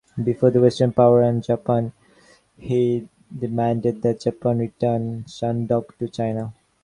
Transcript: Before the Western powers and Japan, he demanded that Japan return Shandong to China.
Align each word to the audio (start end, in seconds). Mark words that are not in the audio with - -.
Before 0.23 0.49
the 0.49 0.59
Western 0.59 0.93
powers 0.93 1.27
and 1.27 1.43
Japan, 1.43 1.91
he 2.57 3.07
demanded 3.39 4.01
that 4.01 4.21
Japan 4.21 4.57
return 4.57 5.25
Shandong 5.27 5.95
to 5.99 6.07
China. 6.07 6.55